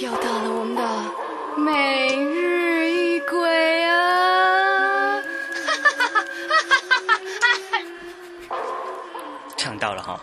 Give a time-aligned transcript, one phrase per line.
[0.00, 5.20] 又到了我们的每日一鬼啊！
[5.20, 5.22] 哈
[5.82, 6.24] 哈哈
[7.06, 7.18] 哈
[8.48, 8.56] 哈
[9.58, 10.18] 唱到了哈。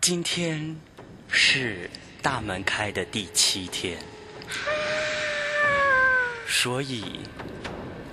[0.00, 0.80] 今天
[1.28, 1.90] 是
[2.22, 3.98] 大门开的第七天，
[6.46, 7.20] 所以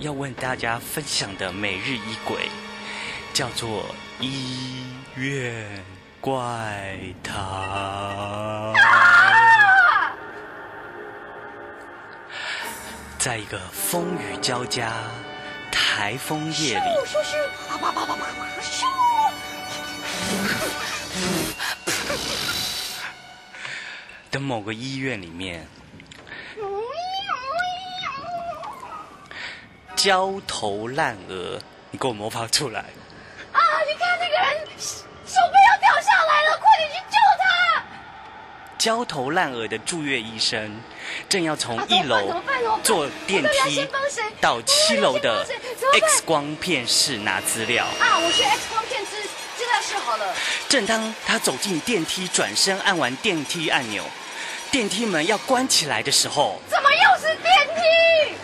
[0.00, 2.50] 要问大家分享的每日一鬼
[3.32, 3.86] 叫做
[4.20, 4.84] 医
[5.16, 5.82] 院
[6.20, 7.34] 怪谈。
[13.18, 14.92] 在一个风雨交加、
[15.72, 16.84] 台风夜里，
[24.30, 25.66] 的某个医院里面，
[29.96, 31.58] 焦头烂额，
[31.90, 32.80] 你给我模仿出来。
[33.52, 33.60] 啊！
[33.86, 37.44] 你看那个人手背要掉下来了，快点去救他！
[38.80, 40.80] 焦头烂额的住院医生
[41.28, 42.42] 正要从一楼
[42.82, 43.86] 坐电梯
[44.40, 45.46] 到七楼的
[45.92, 47.84] X 光片室拿资料。
[48.00, 49.22] 啊，我去 X 光片室
[49.58, 50.34] 资料室好了。
[50.66, 54.02] 正当他走进电梯，转身按完电梯按钮，
[54.70, 58.34] 电梯门要关起来的时候，怎么又是电梯？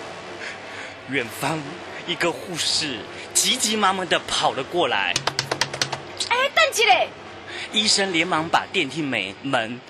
[1.15, 1.59] 远方
[2.07, 2.99] 一个护士
[3.33, 5.15] 急急忙忙的跑了过来，
[6.29, 7.09] 哎，邓起嘞！
[7.73, 9.81] 医生连忙把电梯门门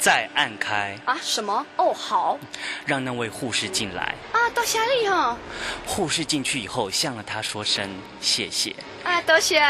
[0.00, 1.66] 再按开，啊，什么？
[1.76, 2.38] 哦，好
[2.86, 4.14] 让那位护士进来。
[4.32, 5.36] 啊，多谢你哈。
[5.86, 9.62] 护士进去以后，向了他说声谢谢，啊，多谢。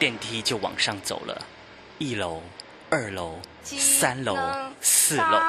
[0.00, 1.46] 电梯就往上走了，
[1.98, 2.42] 一楼、
[2.90, 4.36] 二楼、三楼、
[4.80, 5.40] 四楼。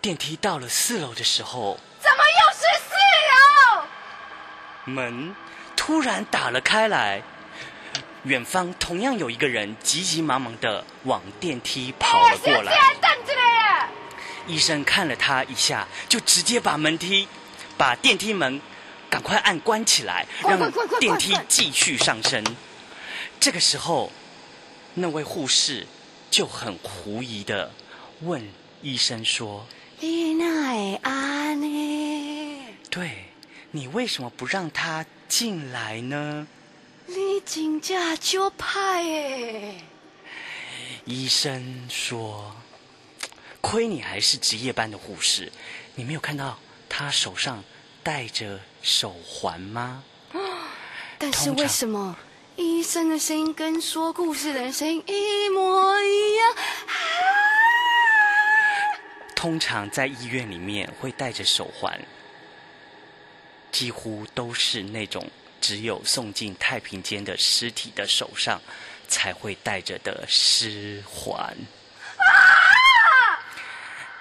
[0.00, 2.94] 电梯到了四楼的时候，怎么又是四
[3.74, 3.84] 楼？
[4.84, 5.34] 门
[5.76, 7.22] 突然打了开来，
[8.28, 12.72] 远方同样有一个人急急忙忙的往电梯跑了过来。
[14.46, 17.26] 医生看了他一下，就直接把门梯、
[17.76, 18.60] 把电梯门
[19.08, 22.44] 赶快按关起来，让电梯快继续上升。
[23.40, 24.12] 这个时候，
[24.94, 25.86] 那位护士
[26.30, 27.72] 就很狐疑的
[28.20, 28.46] 问
[28.82, 29.66] 医生说
[30.00, 33.24] 你哪会安呢？：“对
[33.70, 36.57] 你为什么不让他进来呢你
[37.48, 39.84] 真正就派诶！？”
[41.06, 42.54] 医生说
[43.62, 45.50] ：“亏你还是值夜班的护士，
[45.94, 46.58] 你没有看到
[46.88, 47.64] 他手上
[48.02, 50.04] 戴着手环吗？”
[51.18, 52.16] 但是为什么
[52.56, 56.54] 医生的声音跟说故事的人声音一模一样？
[59.34, 61.98] 通常在医院里面会戴着手环，
[63.72, 65.26] 几乎都是那种
[65.60, 68.60] 只有送进太平间的尸体的手上
[69.08, 71.56] 才会戴着的尸环。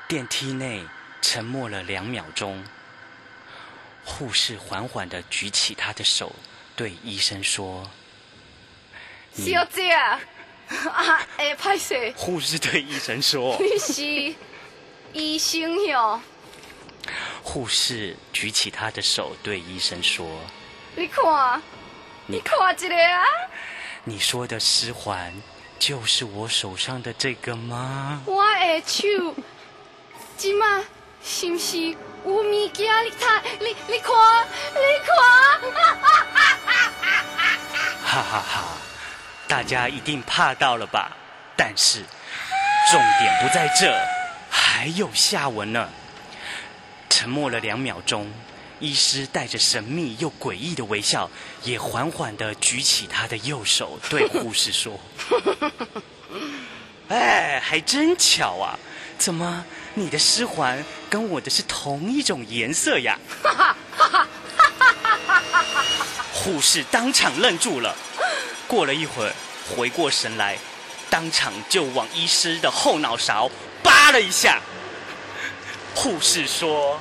[0.08, 0.86] 电梯内
[1.22, 2.64] 沉默了两秒钟，
[4.06, 6.34] 护士缓缓的举起他的手，
[6.76, 7.90] 对医生说
[9.34, 10.20] 小姐啊，
[10.70, 14.36] 啊，哎，拍谁？：“护士对医生说。”你是
[15.14, 16.22] 医生哟？
[17.44, 20.26] 护士举起他的手，对医生说
[21.00, 21.62] 你看，
[22.26, 23.24] 你看这个啊
[24.04, 25.32] ！：“你说的尸环，
[25.78, 29.36] 就是我手上的这个吗我的手，
[30.36, 30.84] 今嘛
[31.24, 32.92] 是不是有物件？
[33.06, 34.12] 你看，你你看，
[34.74, 35.16] 你看，？”
[38.04, 38.64] 哈哈哈！
[39.48, 41.16] 大家一定怕到了吧？
[41.56, 42.04] 但是
[42.90, 43.96] 重点不在这，
[44.50, 45.88] 还有下文呢。
[47.08, 48.34] 沉默了两秒钟，
[48.80, 51.30] 医师带着神秘又诡异的微笑，
[51.64, 55.00] 也缓缓的举起他的右手，对护士说：
[57.10, 58.78] “哎，还真巧啊！
[59.18, 63.18] 怎么你的尸环跟我的是同一种颜色呀？”
[66.32, 67.96] 护士当场愣住了，
[68.68, 69.34] 过了一会儿，
[69.76, 70.58] 回过神来，
[71.10, 73.50] 当场就往医师的后脑勺
[73.82, 74.62] 扒了一下。
[75.96, 77.00] 护士说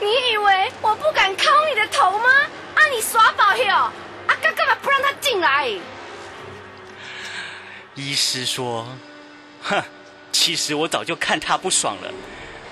[0.00, 2.28] 你以为我不敢敲你的头吗？
[2.74, 3.74] 啊，你耍宝哟！
[3.74, 3.92] 啊，
[4.42, 5.68] 干干嘛不让他进来
[7.94, 8.86] ？：“医师说，
[9.62, 9.82] 哼，
[10.30, 12.12] 其实我早就看他不爽了。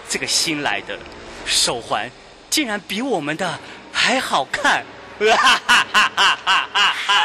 [0.09, 0.99] 这个新来的
[1.47, 2.11] 手环，
[2.51, 3.59] 竟然比我们的
[3.93, 4.85] 还好看。”
[5.19, 7.25] 哈哈哈哈哈哈哈！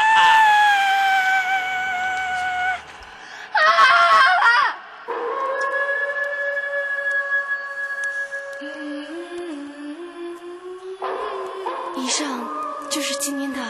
[13.30, 13.60] 今天的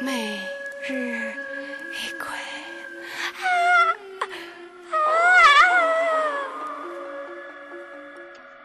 [0.00, 0.40] 每
[0.88, 1.34] 日
[1.92, 2.26] 一归